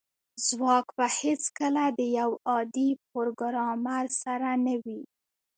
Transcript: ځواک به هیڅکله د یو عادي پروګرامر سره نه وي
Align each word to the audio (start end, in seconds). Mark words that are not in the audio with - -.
ځواک 0.45 0.87
به 0.97 1.05
هیڅکله 1.19 1.83
د 1.97 1.99
یو 2.19 2.31
عادي 2.49 2.89
پروګرامر 3.09 4.05
سره 4.23 4.49
نه 4.65 4.75
وي 4.83 5.01